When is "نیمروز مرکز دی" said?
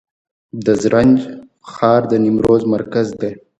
2.23-3.31